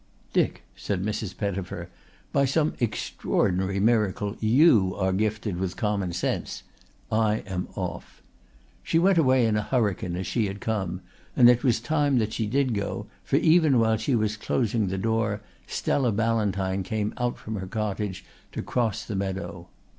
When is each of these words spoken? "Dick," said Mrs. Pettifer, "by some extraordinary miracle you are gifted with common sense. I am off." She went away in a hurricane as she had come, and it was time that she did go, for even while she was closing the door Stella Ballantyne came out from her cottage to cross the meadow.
"Dick," 0.33 0.63
said 0.75 1.03
Mrs. 1.03 1.37
Pettifer, 1.37 1.87
"by 2.33 2.43
some 2.43 2.73
extraordinary 2.79 3.79
miracle 3.79 4.35
you 4.39 4.95
are 4.97 5.13
gifted 5.13 5.57
with 5.59 5.77
common 5.77 6.11
sense. 6.11 6.63
I 7.11 7.43
am 7.45 7.67
off." 7.75 8.23
She 8.81 8.97
went 8.97 9.19
away 9.19 9.45
in 9.45 9.55
a 9.55 9.61
hurricane 9.61 10.15
as 10.15 10.25
she 10.25 10.47
had 10.47 10.59
come, 10.59 11.01
and 11.35 11.47
it 11.51 11.63
was 11.63 11.79
time 11.79 12.17
that 12.17 12.33
she 12.33 12.47
did 12.47 12.73
go, 12.73 13.05
for 13.23 13.35
even 13.35 13.77
while 13.77 13.97
she 13.97 14.15
was 14.15 14.37
closing 14.37 14.87
the 14.87 14.97
door 14.97 15.41
Stella 15.67 16.11
Ballantyne 16.11 16.81
came 16.81 17.13
out 17.17 17.37
from 17.37 17.53
her 17.57 17.67
cottage 17.67 18.25
to 18.53 18.63
cross 18.63 19.05
the 19.05 19.15
meadow. 19.15 19.67